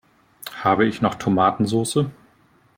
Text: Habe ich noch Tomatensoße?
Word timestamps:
Habe 0.63 0.87
ich 0.87 1.01
noch 1.03 1.13
Tomatensoße? 1.13 2.09